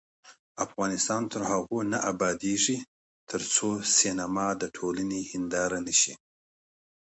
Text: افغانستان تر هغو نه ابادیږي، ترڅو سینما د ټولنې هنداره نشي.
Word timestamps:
افغانستان 0.65 1.21
تر 1.31 1.41
هغو 1.51 1.79
نه 1.91 1.97
ابادیږي، 2.11 2.77
ترڅو 3.29 3.69
سینما 3.97 4.47
د 4.61 4.63
ټولنې 4.75 5.19
هنداره 5.31 5.79
نشي. 5.87 6.13